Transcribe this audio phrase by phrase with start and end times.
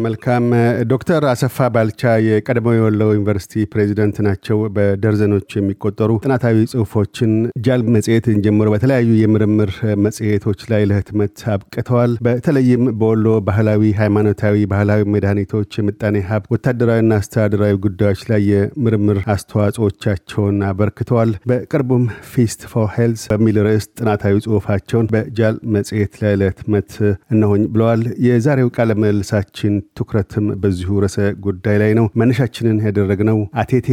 [0.00, 0.44] መልካም
[0.90, 7.32] ዶክተር አሰፋ ባልቻ የቀድሞ የወሎ ዩኒቨርሲቲ ፕሬዚደንት ናቸው። በደርዘኖች የሚቆጠሩ ጥናታዊ ጽሁፎችን
[7.66, 9.72] ጃል መጽሔትን ጀምሮ በተለያዩ የምርምር
[10.04, 18.22] መጽሔቶች ላይ ለህትመት አብቅተዋል። በተለይም በወሎ ባህላዊ፣ ሃይማኖታዊ፣ ባህላዊ መድኃኒቶች፣ የምጣኔ ሀብት፣ ወታደራዊና አስተዳደራዊ ጉዳዮች
[18.30, 26.34] ላይ የምርምር አስተዋጽኦቻቸውን አበርክተዋል። በቅርቡም Feast for Health በሚል ርዕስ ጥናታዊ ጽሁፋቸውን በጃል መጽሔት ላይ
[26.40, 26.90] ለህትመት
[27.30, 33.88] እነሆኝ ብለዋል። የዛሬው ቃለ ምልልሳችን ትኩረትም በዚሁ ርዕሰ ጉዳይ ላይ ነው። መነሻችንን ያደረግነው አቴቴ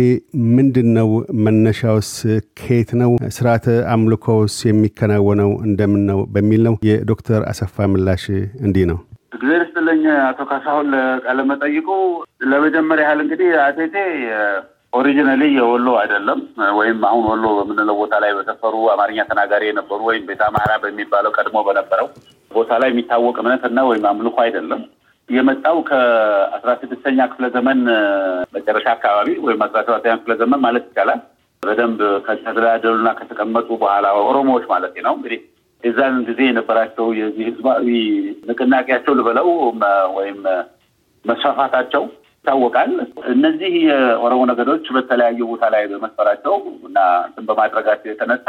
[0.56, 1.10] ምንድን ነው?
[1.46, 2.12] መነሻውስ
[2.60, 3.12] ከየት ነው?
[3.38, 6.22] ስርዓተ አምልኮውስ የሚከናወነው እንደምን ነው?
[6.34, 8.26] በሚል ነው። የዶክተር አሰፋ ምላሽ
[8.62, 9.00] እንዲህ ነው።
[9.34, 11.40] እግዚአብሔር ይስጥልኝ አቶ ካሳሁን ለቃለ
[12.52, 13.96] ለመጀመሪያ ያህል እንግዲህ አቴቴ
[14.94, 16.40] originally የወሎ አይደለም፣
[16.78, 21.58] ወይም አሁን ወሎ በምንለው ቦታ ላይ በሰፈሩ አማርኛ ተናጋሪ የነበሩ ወይም ቤተ አማራ በሚባለው ቀድሞ
[21.68, 22.08] በነበረው
[22.52, 24.82] ቦታ ላይ የሚታወቅ እምነት እና ወይም አምልኮ አይደለም።
[25.30, 27.80] የመጣው ከአስራ ስድስተኛ ክፍለ ዘመን
[28.56, 31.20] መጨረሻ አካባቢ ወይም አስራ ሰባተኛ ክፍለ ዘመን ማለት ይቻላል
[31.64, 35.40] በደንብ ከተደላደሉና ከተቀመጡ በኋላ ኦሮሞዎች ማለት ነው እንግዲህ
[35.84, 37.88] የዛን ጊዜ የነበራቸው የዚህ ህዝባዊ
[38.50, 39.50] ንቅናቄያቸው ልበለው
[40.18, 40.40] ወይም
[41.26, 42.04] መስፋፋታቸው
[42.38, 42.92] ይታወቃል።
[43.34, 46.56] እነዚህ የኦሮሞ ነገዶች በተለያዩ ቦታ ላይ በመስፈራቸው
[46.88, 48.48] እና እንትን በማድረጋቸው የተነሳ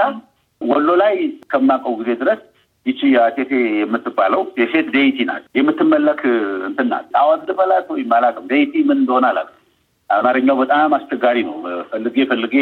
[0.61, 1.15] ወሎ ላይ
[1.53, 2.41] ከማውቀው ጊዜ ድረስ
[2.87, 6.21] ይቺ አቴቴ የምትባለው የሴት deity ናት። የምትመለክ
[6.69, 9.55] እንትን ናት። ጣዖት ልበላት ወይም አላውቅም። deity ምን እንደሆነ አላውቅም።
[10.11, 11.57] አማርኛው በጣም አስቸጋሪ ነው።
[11.91, 12.55] ፈልጌ ፈልጌ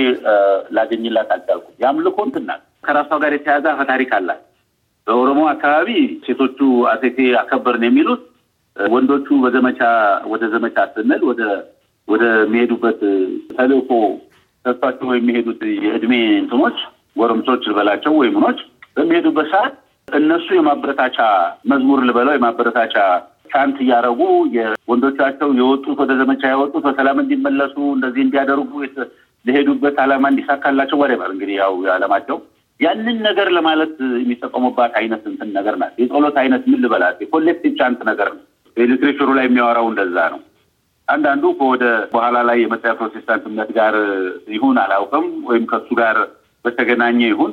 [0.77, 4.41] ላገኝላት አልቻልኩም። የአምልኮ እንትን ናት። ከራሷ ጋር የተያዘ አፈ ታሪክ አላት።
[5.06, 5.91] በኦሮሞ አካባቢ
[6.27, 6.59] ሴቶቹ
[6.92, 8.22] አቴቴ አከበርን የሚሉት
[8.77, 9.81] ወንዶቹ በዘመቻ
[10.33, 11.42] ወደ ዘመቻ ስንል ወደ
[12.09, 13.00] ወደ የሚሄዱበት
[13.55, 13.91] ተልእኮ
[14.64, 16.78] ሰጥቷቸው የሚሄዱት የእድሜ እንትኖች
[17.19, 18.59] ጎረምሶች ልበላቸው ወይም ምኖች
[18.97, 19.75] በሚሄዱበት ሰዓት
[20.09, 21.19] እነሱ የማበረታቻ
[21.71, 22.97] መዝሙር ልበለው የማበረታቻ
[23.50, 24.21] ቻንት እያደረጉ
[24.56, 28.72] የወንዶቻቸው የወጡት ወደ ዘመቻ የወጡት በሰላም እንዲመለሱ እንደዚህ እንዲያደርጉ
[29.44, 32.39] ለሄዱበት ዓላማ እንዲሳካላቸው ወደበር እንግዲህ ያው የዓለማቸው
[32.81, 38.00] ያንን ነገር ለማለት የሚጠቀሙባት አይነት እንትን ነገር ናት። የጸሎት አይነት ምን ልበላት የ collective chant
[38.11, 38.43] ነገር ነው።
[38.77, 40.41] የ literature ኡ ላይ የሚያወራው እንደዛ ነው።
[41.09, 43.94] አንዳንዱ ከወደ በኋላ ላይ የመጣ ፕሮቴስታንት እምነት ጋር
[44.55, 46.17] ይሁን አላውቅም፣ ወይም ከሱ ጋር
[46.65, 47.53] በተገናኘ ይሁን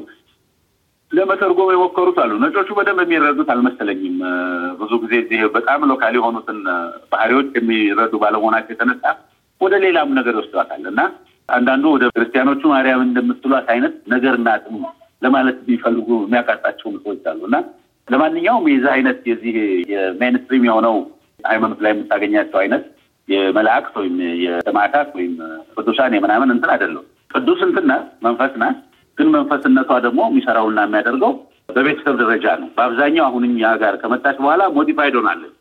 [1.13, 4.15] ለመተርጎም የሞከሩት አሉ። ነጮቹ በደንብ የሚረዱት አልመሰለኝም።
[4.79, 6.59] ብዙ ጊዜ እዚህ በጣም local የሆኑትን
[7.11, 9.05] ባህሪዎች የሚረዱ ባለመሆናቸው የተነሳ
[9.61, 11.01] ወደ ሌላም ነገር ይወስዷታል እና
[11.49, 14.77] አንዳንዱ ወደ ክርስቲያኖቹ ማርያም እንደምትሏት አይነት ነገር ናትም
[15.21, 17.57] ለማለት ቢፈልጉ የሚያቃጣቸው ሰዎች አሉ እና
[18.07, 19.55] ለማንኛውም የዚህ አይነት የዚህ
[19.93, 20.95] የ mainstream የሆነው
[21.43, 22.83] ሃይማኖት ላይ የምታገኛቸው አይነት
[23.27, 24.15] የመላእክት ወይም
[24.45, 25.33] የሰማዕታት ወይም
[25.75, 28.79] ቅዱሳን የምናምን እንትን አይደለም። ቅዱስ እንትን ናት፣ መንፈስ ናት።
[29.17, 31.33] ግን መንፈስነቷ ደግሞ የሚሰራውና የሚያደርገው
[31.69, 35.53] በቤተሰብ ደረጃ ነው። በአብዛኛው አሁን እኛ ጋር ከመጣች በኋላ modified ሆናለች።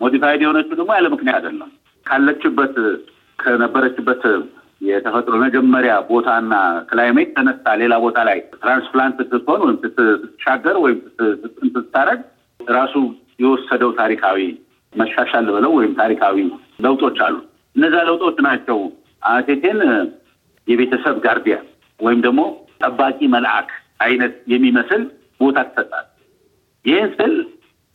[0.00, 1.70] modified የሆነችው ደግሞ ያለ ምክንያት አይደለም።
[2.06, 2.74] ካለችበት
[3.38, 4.22] ከነበረችበት
[4.80, 6.54] የተፈጥሮ መጀመሪያ ቦታና
[6.90, 10.98] climate ተነስታ ሌላ ቦታ ላይ transplant ስትሆን ወይም ስትሻገር ወይም
[11.76, 12.20] ስታረግ
[12.60, 12.94] ራሱ
[13.40, 14.38] የወሰደው ታሪካዊ
[14.92, 16.36] መሻሻል ብለው ወይም ታሪካዊ
[16.84, 17.36] ለውጦች አሉ።
[17.76, 18.78] እነዛ ለውጦች ናቸው
[19.30, 19.80] አቴቴን
[20.68, 21.66] የቤተሰብ guardian
[22.00, 22.40] ወይም ደግሞ
[22.80, 23.68] ጠባቂ መልአክ
[24.04, 25.02] አይነት የሚመስል
[25.40, 26.06] ቦታ ትሰጣል።
[26.84, 27.34] ይህን ስል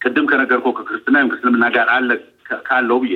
[0.02, 2.10] ቅድም ከነገርኩህ ከክርስትና ወይም ከእስልምና ጋር አለ
[2.68, 3.16] ካለው ብዬ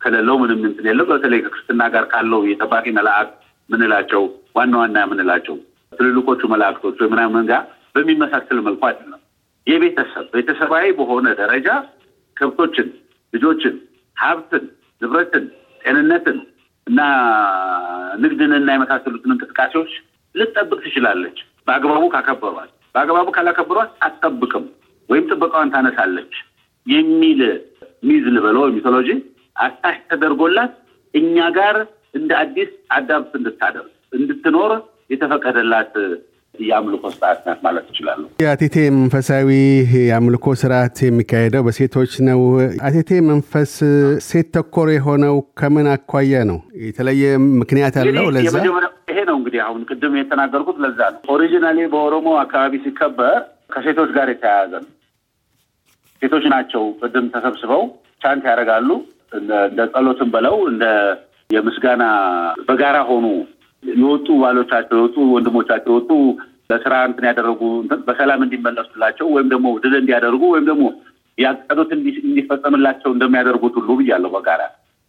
[0.00, 3.28] ከሌለው ምንም እንትን የለው። በተለይ ከክርስትና ጋር ካለው የጠባቂ መልአክ
[3.68, 4.22] ምንላቸው
[4.56, 5.56] ዋና ዋና የምንላቸው
[5.92, 7.62] ትልልቆቹ መላእክቶች ወይ ምናምን ጋር
[7.94, 9.20] በሚመሳሰል መልኩ አይደለም።
[9.66, 11.68] የቤተሰብ ቤተሰባዊ በሆነ ደረጃ
[12.36, 12.88] ከብቶችን፣
[13.32, 13.74] ልጆችን፣
[14.16, 14.64] ሀብትን፣
[15.02, 15.44] ንብረትን፣
[15.80, 16.38] ጤንነትን
[16.86, 17.00] እና
[18.22, 19.92] ንግድንና የመሳሰሉትን እንቅስቃሴዎች
[20.34, 21.36] ልትጠብቅ ትችላለች።
[21.66, 24.64] በአግባቡ ካከበሯት። በአግባቡ ካላከበሯት አትጠብቅም
[25.08, 26.34] ወይም ጥበቃዋን ታነሳለች
[26.86, 27.40] የሚል
[28.08, 29.08] ሚዝ ልበለው ሚቶሎጂ
[29.56, 30.72] አታሽ ተደርጎላት
[31.14, 31.76] እኛ ጋር
[32.14, 34.72] እንደ አዲስ አዳብት እንድታደርግ እንድትኖር
[35.10, 35.94] የተፈቀደላት
[36.60, 39.48] የአምልኮ ስርዓት ናት ማለት ትችላለሁ። የአቴቴ መንፈሳዊ
[40.00, 42.40] የአምልኮ ስርዓት የሚካሄደው በሴቶች ነው።
[42.86, 43.72] አቴቴ መንፈስ
[44.28, 46.58] ሴት ተኮር የሆነው ከምን አኳያ ነው?
[46.86, 47.22] የተለየ
[47.60, 48.26] ምክንያት አለው?
[48.36, 48.54] ለዛ
[49.10, 53.36] ይሄ ነው እንግዲህ አሁን ቅድም የተናገርኩት ለዛ ነው። originally በኦሮሞ አካባቢ ሲከበር
[53.74, 54.90] ከሴቶች ጋር የተያያዘ ነው።
[56.22, 57.82] ሴቶች ናቸው ቅድም ተሰብስበው
[58.22, 58.90] chant ያደርጋሉ።
[59.38, 59.52] እንደ
[59.92, 60.84] ጸሎትን በለው እንደ
[61.50, 62.04] የምስጋና
[62.68, 63.26] በጋራ ሆኑ
[63.84, 66.10] የወጡ ባሎቻቸው የወጡ ወንድሞቻቸው የወጡ
[66.70, 67.60] ለስራ እንትን ያደረጉ
[68.06, 70.84] በሰላም እንዲመለሱላቸው ወይም ደግሞ ድል እንዲያደርጉ ወይም ደግሞ
[71.38, 74.62] ያቀዱት እንዲፈጸምላቸው እንደሚያደርጉት ሁሉ ብያለሁ። በጋራ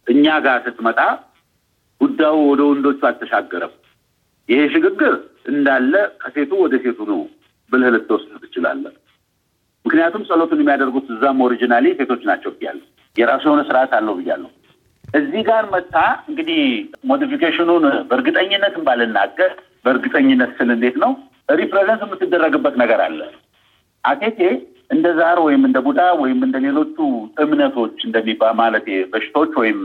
[0.06, 1.00] እኛ ጋር ስትመጣ
[2.00, 3.74] ጉዳዩ ወደ ወንዶቹ አልተሻገረም።
[4.48, 5.14] ይሄ ሽግግር
[5.50, 7.20] እንዳለ ከሴቱ ወደ ሴቱ ነው
[7.72, 8.92] ብለህ ልትወስድ ትችላለህ።
[9.84, 12.84] ምክንያቱም ጸሎቱን የሚያደርጉት እዛም originally ሴቶች ናቸው ብያለሁ።
[13.16, 14.50] የራሱ የሆነ ስርዓት አለው ብያለሁ።
[15.16, 15.96] እዚህ ጋር መጥታ
[16.28, 16.60] እንግዲህ
[17.10, 19.50] modification ኡን በእርግጠኝነትም ባልናገር
[19.84, 21.12] በእርግጠኝነት ስል እንዴት ነው
[21.52, 23.20] represent የምትደረግበት ነገር አለ።
[24.04, 24.40] አቴቴ
[24.90, 26.96] እንደ ዛር ወይም እንደ ቡዳ ወይም እንደ ሌሎቹ
[27.44, 29.80] እምነቶች እንደሚባ ማለት በሽቶች ወይም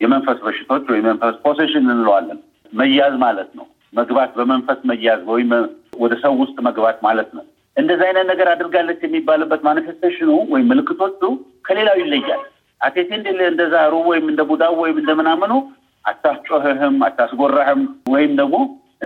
[0.00, 2.38] የመንፈስ በሽቶች ወይም መንፈስ possession እንለዋለን
[2.72, 5.50] መያዝ ማለት ነው። መግባት በመንፈስ መያዝ ወይም
[5.98, 7.44] ወደ ሰው ውስጥ መግባት ማለት ነው።
[7.76, 11.22] እንደዚህ አይነት ነገር አድርጋለች የሚባልበት manifestation ኡ ወይም ምልክቶቹ
[11.64, 12.42] ከሌላው ይለያል።
[12.80, 13.10] አቴቴ
[13.46, 15.52] እንደ ዛሩ ወይም እንደ ቡዳው ወይም እንደ ምናምኑ
[16.04, 17.80] አታስጮህህም፣ አታስጎራህም
[18.12, 18.56] ወይም ደግሞ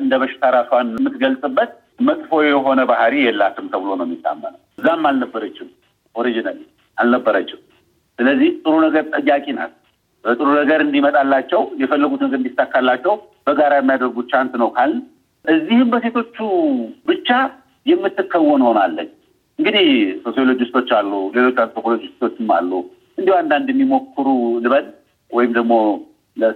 [0.00, 5.68] እንደ በሽታ ራሷን የምትገልጽበት መጥፎ የሆነ ባህሪ የላትም ተብሎ ነው የሚታመነው። እዛም አልነበረችም፣
[6.14, 6.60] originally
[6.98, 7.60] አልነበረችም።
[8.18, 9.72] ስለዚህ ጥሩ ነገር ጠያቂ ናት።
[10.24, 13.14] በጥሩ ነገር እንዲመጣላቸው የፈለጉት ነገር እንዲሳካላቸው
[13.46, 14.92] በጋራ የሚያደርጉት ቻንስ ነው ካል
[15.44, 16.36] እዚህም በሴቶቹ
[17.06, 17.28] ብቻ
[17.86, 19.10] የምትከወን ሆናለች።
[19.58, 19.88] እንግዲህ
[20.22, 22.70] ሶሲዮሎጂስቶች አሉ፣ ሌሎች አንትሮፖሎጂስቶችም አሉ።
[23.18, 24.26] እንዲሁ አንዳንድ የሚሞክሩ
[24.64, 24.86] ልበል
[25.30, 25.74] ወይም ደግሞ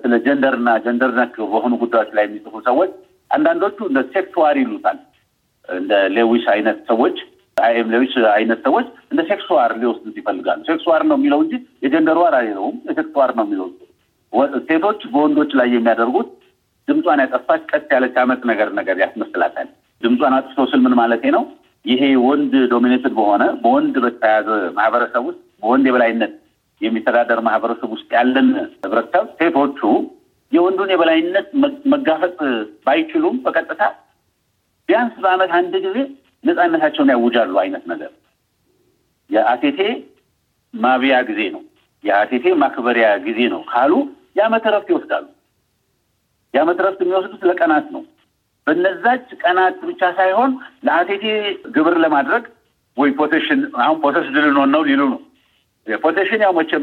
[0.00, 2.92] ስለ gender እና gender ነክ በሆኑ ጉዳዮች ላይ የሚጽፉ ሰዎች
[3.30, 4.98] አንዳንዶቹ እንደ sex war ይሉታል።
[5.68, 7.16] እንደ Lewis አይነት ሰዎች
[7.56, 7.88] I.M.
[7.94, 12.18] Lewis አይነት ሰዎች እንደ sex war ሊወስዱት ይፈልጋሉ። sex war ነው የሚለው እንጂ የ gender
[12.22, 13.68] war አይለውም። የ sex war ነው የሚለው
[14.68, 16.28] ሴቶች በወንዶች ላይ የሚያደርጉት
[16.88, 19.68] ድምጿን ያጠፋች ቀስ ያለች አመፅ ነገር ነገር ያስመስላታል።
[20.02, 21.44] ድምጿን አጥፍቶ ስል ምን ማለቴ ነው?
[21.84, 26.32] ይሄ ወንድ dominated በሆነ በወንድ በተያያዘ ማህበረሰብ ውስጥ በወንድ የበላይነት
[26.80, 28.48] የሚተዳደር ማህበረሰብ ውስጥ ያለን
[28.82, 29.80] ህብረተሰብ ሴቶቹ
[30.52, 31.48] የወንዱን የበላይነት
[31.92, 32.36] መጋፈጥ
[32.86, 33.82] ባይችሉም በቀጥታ
[34.88, 35.98] ቢያንስ በአመት አንድ ጊዜ
[36.44, 38.12] ነፃነታቸውን ያውጃሉ አይነት ነገር
[39.30, 39.80] የአቴቴ
[40.74, 41.62] ማብያ ጊዜ ነው፣
[42.04, 43.92] የአቴቴ ማክበሪያ ጊዜ ነው ካሉ
[44.38, 45.26] የአመት እረፍት ይወስዳሉ።
[46.54, 48.02] የአመት እረፍት የሚወስዱት ለቀናት ነው።
[48.66, 50.50] በነዛች ቀናት ብቻ ሳይሆን
[50.86, 51.24] ለአቴቴ
[51.76, 52.44] ግብር ለማድረግ
[52.96, 55.20] ወይ possession አሁን possession ልንሆን ነው ሊሉ ነው።
[56.02, 56.82] possession ያው መቼም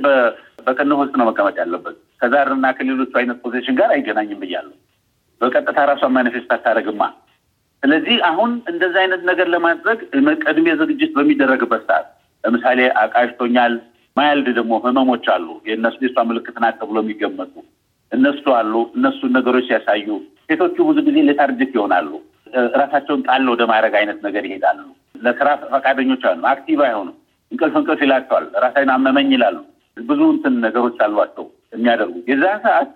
[0.67, 4.75] በቅንፍ ውስጥ ነው መቀመጥ ያለበት ከዛርና ከሌሎቹ አይነት possession ጋር አይገናኝም ብያለሁ።
[5.41, 7.03] በቀጥታ ራሷን manifest አታደርግማ።
[7.83, 9.99] ስለዚህ አሁን እንደዚህ አይነት ነገር ለማድረግ
[10.45, 12.07] ቅድሜ ዝግጅት በሚደረግበት ሰዓት
[12.43, 13.73] ለምሳሌ አቃዥቶኛል፣
[14.17, 17.53] mild ደግሞ ህመሞች አሉ። የእነሱ የሷ ምልክት ናት ተብሎ የሚገመቱ
[18.11, 20.07] እነሱ አሉ። እነሱን ነገሮች ሲያሳዩ
[20.47, 22.09] ሴቶቹ ብዙ ጊዜ lethargic ይሆናሉ።
[22.81, 24.81] ራሳቸውን ጣል ወደ ማድረግ አይነት ነገር ይሄዳሉ።
[25.25, 27.17] ለስራ ፈቃደኞች አሉ፣ active አይሆኑም።
[27.51, 29.57] እንቅልፍ እንቅልፍ ይላቸዋል። ራሴን አመመኝ ይላሉ።
[29.97, 31.45] ብዙ እንትን ነገሮች አሏቸው
[31.75, 32.89] የሚያደርጉ የዛን ሰዓት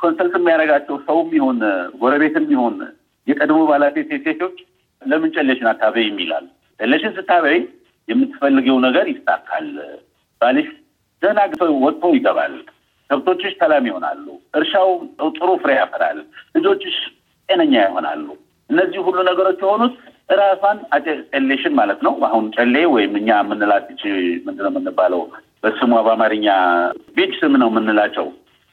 [0.00, 1.58] consult የሚያደርጋቸው ሰውም ይሆን
[2.00, 2.76] ጎረቤትም ይሆን
[3.26, 4.56] የቀድሞ ባለቤት ሴቶች
[5.02, 6.46] ለምን ጨሌሽን አታበይም ይላል።
[6.80, 7.58] ጨሌሽን ስታበይ
[8.08, 9.68] የምትፈልገው ነገር ይሳካል።
[10.40, 10.68] ባልሽ
[11.22, 11.40] ደህና
[11.84, 12.54] ወጥቶ ይገባል።
[13.10, 14.26] ከብቶችሽ ሰላም ይሆናሉ።
[14.58, 14.88] እርሻው
[15.34, 16.18] ጥሩ ፍሬ ያፈራል።
[16.56, 16.96] ልጆችሽ
[17.48, 18.26] ጤነኛ ይሆናሉ።
[18.70, 19.94] እነዚህ ሁሉ ነገሮች የሆኑት
[20.28, 20.78] ራሷን
[21.32, 23.88] ጨሌሽን ማለት ነው። አሁን ጨሌ ወይም እኛ የምንላት
[24.46, 25.20] ምንድነው የምንባለው
[25.64, 26.46] በስሟ በአማርኛ
[27.16, 28.26] bead ስም ነው የምንላቸው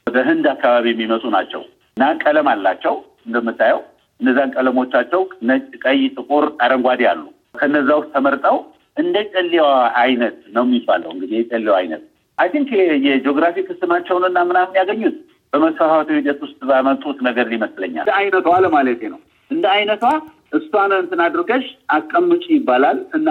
[0.07, 1.62] ወደ ህንድ አካባቢ የሚመጡ ናቸው
[1.98, 2.95] እና ቀለም አላቸው
[3.27, 3.81] እንደምታየው
[4.19, 7.21] እነዛን ቀለሞቻቸው ነጭ፣ ቀይ፣ ጥቁር፣ አረንጓዴ አሉ።
[7.56, 8.57] ከነዛ ውስጥ ተመርጠው
[8.98, 9.68] እንደ ጨሌዋ
[10.01, 12.03] አይነት ነው የሚባለው። እንግዲህ የጨሌዋ አይነት
[12.38, 12.69] I think
[13.07, 15.17] የ geographic ስማቸውንና ምናምን ያገኙት
[15.53, 19.20] በመስፋፋቱ ሂደት ውስጥ ባመጡት ነገር ይመስለኛል። እንደ አይነቷ ለማለቴ ነው።
[19.51, 20.03] እንደ አይነቷ
[20.51, 21.65] እሷን እንትን አድርገሽ
[21.96, 23.29] አስቀምጪ ይባላል እና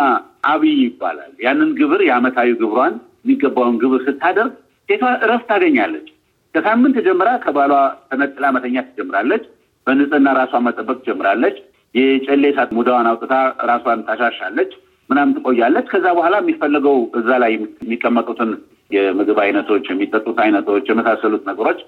[0.51, 4.53] አብይ ይባላል። ያንን ግብር የአመታዊ ግብሯን የሚገባውን ግብር ስታደርግ
[4.89, 6.07] ሴቷ እረፍት ታገኛለች።
[6.55, 7.73] ከሳምንት ጀምራ ከባሏ
[8.09, 9.43] ተነጥላ መተኛት ትጀምራለች።
[9.87, 11.57] በንጽህና ራሷን መጠበቅ ትጀምራለች።
[11.95, 13.35] የጨሌ ሳት ሙዳዋን አውጥታ
[13.71, 14.73] ራሷን ታሻሻለች፣
[15.11, 18.51] ምናምን ትቆያለች። ከዛ በኋላ የሚፈለገው እዛ ላይ የሚቀመጡትን
[18.91, 21.81] የምግብ አይነቶች፣ የሚጠጡት አይነቶች የመሳሰሉት ነገሮች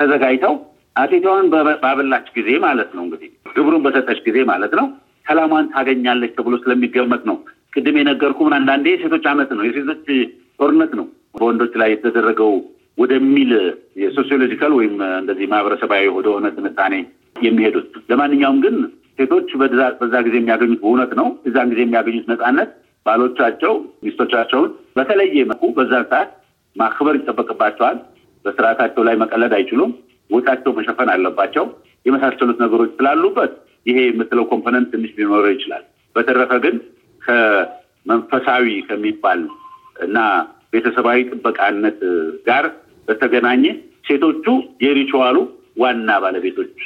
[0.00, 0.54] ተዘጋጅተው
[0.98, 1.46] አቴቴዋን
[1.82, 4.86] ባበላች ጊዜ ማለት ነው እንግዲህ ግብሩን በሰጠች ጊዜ ማለት ነው
[5.26, 7.36] ሰላሟን ታገኛለች ተብሎ ስለሚገመት ነው።
[7.72, 10.06] ቅድም የነገርኩ ምን አንዳንዴ የሴቶች አመት ነው የሴቶች
[10.60, 12.52] ጦርነት ነው በወንዶች ላይ የተደረገው
[12.98, 13.50] ወደሚል
[14.02, 16.94] የሶሲዮሎጂካል ወይም እንደዚህ ማህበረሰባዊ ወደሆነ ትንታኔ
[17.42, 18.76] የሚሄዱት። ለማንኛውም ግን
[19.18, 19.48] ሴቶች
[20.00, 22.70] በዛ ጊዜ የሚያገኙት በእውነት ነው እዛን ጊዜ የሚያገኙት ነፃነት
[23.06, 23.72] ባሎቻቸው
[24.04, 26.30] ሚስቶቻቸውን በተለየ መልኩ በዛን ሰዓት
[26.76, 27.96] ማክበር ይጠበቅባቸዋል።
[28.44, 29.92] በስርዓታቸው ላይ መቀለድ አይችሉም።
[30.30, 31.64] ወጫቸው መሸፈን አለባቸው።
[32.06, 33.52] የመሳሰሉት ነገሮች ስላሉበት
[33.86, 35.84] ይሄ የምትለው component ትንሽ ሊኖረው ይችላል።
[36.16, 36.76] በተረፈ ግን
[37.22, 39.40] ከመንፈሳዊ ከሚባል
[39.96, 40.18] እና
[40.72, 41.98] ቤተሰባዊ ጥበቃነት
[42.48, 42.64] ጋር
[43.08, 43.64] በተገናኘ
[44.08, 44.46] ሴቶቹ
[44.84, 45.36] የ ritual ኡ
[45.80, 46.78] ዋና ባለቤቶች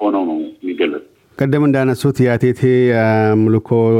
[0.00, 1.04] ሆነው ነው የሚገለጹ።
[1.40, 2.62] ቀደም እንዳነሱት የአቴቴ
[3.02, 3.92] አምልኮዊ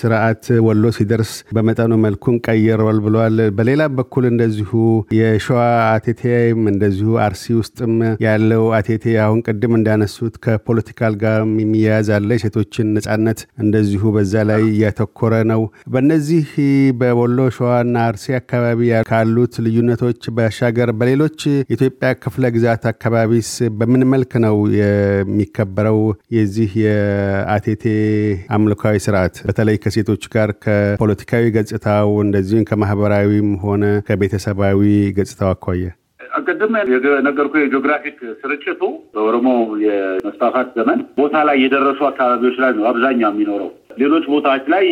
[0.00, 4.70] ስርዓት ወሎ ሲደርስ በመጠኑ መልኩን ቀይሯል ብለዋል። በሌላ በኩል እንደዚሁ
[5.16, 12.92] የሸዋ አቴቴም እንደዚሁ አርሲ ውስጥም ያለው አቴቴ አሁን ቅድም እንዳነሱት ከፖለቲካል ጋር የሚያያዝ አለ። የሴቶችን
[12.96, 16.46] ነጻነት እንደዚሁ በዛ ላይ እያተኮረ ነው። በእነዚህ
[17.00, 21.90] በወሎ ሸዋና አርሲ አካባቢ ካሉት ልዩነቶች ባሻገር በሌሎች የኢትዮጵያ
[22.22, 26.00] ክፍለ ግዛት አካባቢስ በምን መልክ ነው የሚከበረው
[26.36, 27.84] የዚህ የአቴቴ
[28.54, 34.80] አምልካዊ ስርዓት በተለይ ከሴቶች ጋር ከፖለቲካዊ ገጽታው እንደዚሁም ከማህበራዊም ሆነ ከቤተሰባዊ
[35.18, 35.86] ገጽታው አኳያ?
[36.44, 38.80] ቅድም የነገርኩህ የጂኦግራፊክ ስርጭቱ
[39.14, 39.48] በኦሮሞ
[39.84, 44.84] የመስፋፋት ዘመን ቦታ ላይ የደረሱ አካባቢዎች ላይ ነው አብዛኛው የሚኖረው። ሌሎች ቦታዎች ላይ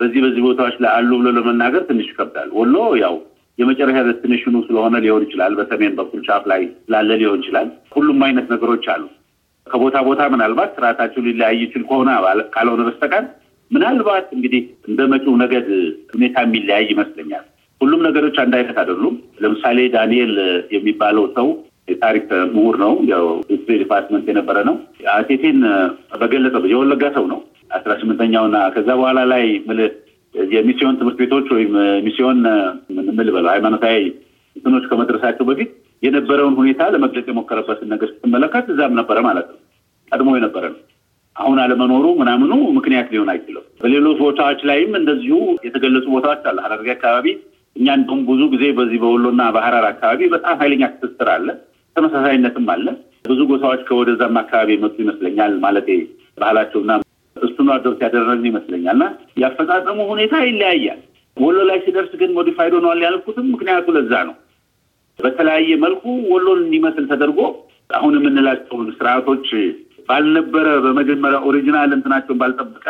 [0.00, 3.14] በዚህ በዚህ ቦታዎች ላይ አሉ ብሎ ለመናገር ትንሽ ይከብዳል። ወሎ ያው
[3.58, 8.84] የመጨረሻ ደስቲኔሽኑ ስለሆነ ሊሆን ይችላል። በሰሜን በኩል ጫፍ ላይ ስላለ ሊሆን ይችላል። ሁሉም አይነት ነገሮች
[8.94, 9.04] አሉ።
[9.70, 12.10] ከቦታ ቦታ ምናልባት ስርዓታቸው ሊለያይ ይችል ከሆነ
[12.54, 13.24] ካልሆነ በስተቀር
[13.70, 15.66] ምናልባት እንግዲህ እንደ መጪው ነገድ
[16.14, 17.44] ሁኔታ የሚለያይ ይመስለኛል።
[17.80, 20.32] ሁሉም ነገሮች አንድ አይነት አይደሉም። ለምሳሌ ዳንኤል
[20.76, 21.48] የሚባለው ሰው
[21.88, 22.92] የታሪክ ምሁር ነው።
[23.50, 24.76] history department የነበረ ነው።
[25.14, 25.60] አቴቴን
[26.22, 27.40] በገለጸው የወለጋ ሰው ነው።
[27.78, 29.44] አስራ ስምንተኛውና ከዛ በኋላ ላይ
[30.54, 31.72] የሚስዮን ትምህርት ቤቶች ወይም
[32.06, 32.40] ሚስዮን
[33.18, 34.00] ምል በለው ሃይማኖታዊ
[34.56, 35.70] እንትኖች ከመድረሳቸው በፊት
[36.02, 39.58] የነበረውን ሁኔታ ለመግለጽ የሞከረበትን ነገር ስትመለከት እዛም ነበረ ማለት ነው።
[40.12, 40.80] ቀድሞ የነበረ ነው።
[41.36, 45.36] አሁን አለመኖሩ ምናምኑ ምክንያት ሊሆን አይችልም። በሌሎች ቦታዎች ላይም እንደዚሁ
[45.66, 47.26] የተገለጹ ቦታዎች አለ። ሐረርጌ አካባቢ
[47.76, 51.48] እኛ እንደውም ብዙ ጊዜ በዚህ በወሎና በሐረር አካባቢ በጣም ኃይለኛ ትስስር አለ፣
[51.96, 52.86] ተመሳሳይነትም አለ።
[53.28, 55.88] ብዙ ጎሳዎች ከወደዛም አካባቢ የመጡ ይመስለኛል። ማለት
[56.38, 56.90] ባህላቸውና
[57.36, 59.04] እሱን አዶፕት ያደረግን ይመስለኛል። እና
[59.42, 61.00] ያፈጻጸሙ ሁኔታ ይለያያል።
[61.36, 64.34] ወሎ ላይ ሲደርስ ግን modified ሆነዋል ያልኩትም ምክንያቱ ለዛ ነው።
[65.18, 67.40] በተለያየ መልኩ ወሎን እንዲመስል ተደርጎ
[67.90, 69.46] አሁን የምንላቸውን ስርዓቶች
[70.08, 72.86] ባልነበረ በመጀመሪያ original እንትናቸውን ባልጠበቀ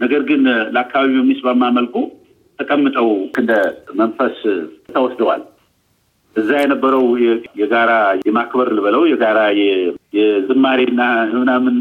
[0.00, 0.42] ነገር ግን
[0.74, 1.96] ለአካባቢው የሚስማማ መልኩ
[2.58, 3.08] ተቀምጠው
[3.40, 3.52] እንደ
[4.00, 4.38] መንፈስ
[4.94, 5.42] ተወስደዋል።
[6.36, 7.04] እዛ የነበረው
[7.60, 7.92] የጋራ
[8.26, 9.40] የማክበር ልበለው የጋራ
[10.18, 11.00] የዝማሬና
[11.34, 11.76] ምናምን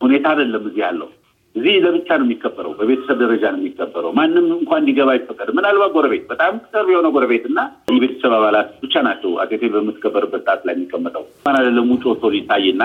[0.00, 1.08] ሁኔታ አይደለም እዚህ ያለው።
[1.54, 6.54] እዚህ ለብቻ ነው የሚከበረው፣ በቤተሰብ ደረጃ ነው የሚከበረው። ማንም እንኳን እንዲገባ አይፈቀድም። ምናልባት ጎረቤት፣ በጣም
[6.68, 7.58] ቅርብ የሆነ ጎረቤት እና
[7.92, 12.82] የቤተሰብ አባላት ብቻ ናቸው አቴቴ በምትከበርበት ሰዓት ላይ የሚቀመጠው። ማን አይደለም ውጭ ወጥቶ ሊታይና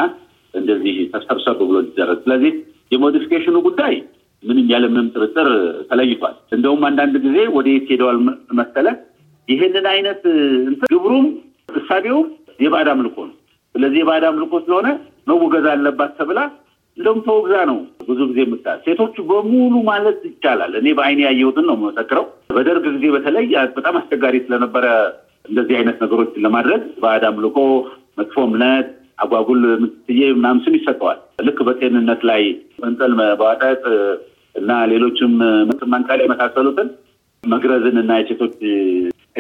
[0.54, 2.52] እንደዚህ ተሰብሰብ ብሎ ሊደረግ። ስለዚህ
[2.92, 3.96] የሞዲፊኬሽኑ ጉዳይ
[4.44, 5.48] ምንም ያለምንም ጥርጥር
[5.90, 8.18] ተለይቷል። እንደውም አንዳንድ ጊዜ ወደ የት ሄደዋል
[8.60, 8.88] መሰለ
[9.48, 10.22] ይህንን አይነት
[10.92, 11.26] ግብሩም
[11.74, 12.28] እሳቤውም
[12.64, 13.36] የባዕድ አምልኮ ነው።
[13.76, 14.88] ስለዚህ የባዕድ አምልኮ ስለሆነ
[15.28, 16.40] መወገዝ አለባት ተብላ
[16.98, 17.78] እንደውም ተወግዛ ነው
[18.08, 22.26] ብዙ ጊዜ የምታል ሴቶቹ በሙሉ ማለት ይቻላል። እኔ በአይኔ ያየሁትን ነው የምመሰክረው።
[22.56, 23.46] በደርግ ጊዜ በተለይ
[23.78, 24.86] በጣም አስቸጋሪ ስለነበረ
[25.46, 27.58] እንደዚህ አይነት ነገሮችን ለማድረግ ባዕድ አምልኮ፣
[28.20, 28.88] መጥፎ እምነት፣
[29.24, 32.42] አጓጉል ምትዬ ምናምን ስም ይሰጠዋል። ልክ በጤንነት ላይ
[32.84, 33.84] እንጥል መባጠጥ
[34.56, 35.34] እና ሌሎችም
[35.94, 36.88] መንቀል የመሳሰሉትን
[37.44, 38.56] መግረዝን እና የሴቶች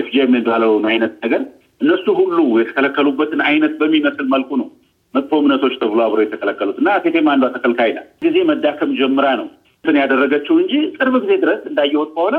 [0.02, 1.42] ኤፍጂኤም የሚባለውን አይነት ነገር
[1.82, 4.68] እነሱ ሁሉ የተከለከሉበትን አይነት በሚመስል መልኩ ነው
[5.14, 9.48] መጥፎ እምነቶች ተብሎ አብሮ የተከለከሉት እና ቴቴም አንዷ ተከልካይ ናት። ጊዜ መዳከም ጀምራ ነው
[9.78, 12.36] እንትን ያደረገችው እንጂ ቅርብ ጊዜ ድረስ እንዳየወጥ ከሆነ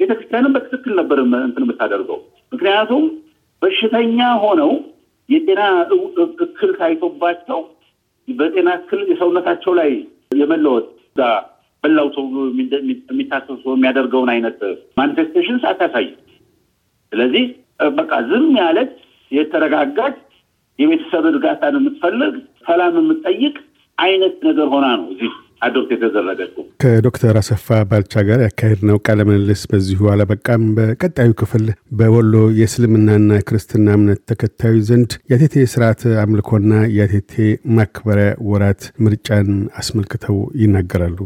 [0.00, 2.18] ቤተክርስቲያንም በትክክል ነበር እንትን የምታደርገው።
[2.52, 3.04] ምክንያቱም
[3.62, 4.70] በሽተኛ ሆነው
[5.28, 5.62] የጤና
[6.44, 7.60] እክል ታይቶባቸው
[8.28, 9.90] በጤና እክል የሰውነታቸው ላይ
[10.40, 10.86] የመለወጥ
[11.84, 12.24] በላው ሰው
[13.08, 14.58] የሚታሰብ ሰው የሚያደርገውን አይነት
[14.98, 16.18] manifestations አታሳይም።
[17.12, 17.44] ስለዚህ
[17.96, 18.92] በቃ ዝም ያለች
[19.32, 20.16] የተረጋጋች
[20.78, 22.34] የቤተሰብ እርጋታን የምትፈልግ
[22.66, 23.54] ሰላም የምትጠይቅ
[23.98, 30.08] አይነት ነገር ሆና ነው እዚህ adopt የተደረገችው። ከዶክተር አሰፋ ባልቻ ጋር ያካሄድነው ቃለ ምልልስ በዚሁ
[30.12, 31.66] አላበቃም። በቀጣዩ ክፍል
[31.98, 37.34] በወሎ የእስልምናና ክርስትና እምነት ተከታዮች ዘንድ የአቴቴ ስርዓት አምልኮና የአቴቴ
[37.76, 39.50] ማክበሪያ ወራት ምርጫን
[39.82, 41.18] አስመልክተው ይናገራሉ።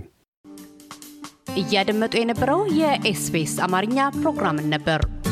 [1.58, 5.00] እያደመጡ የነበረው የ SBS አማርኛ ፕሮግራምን ነበር።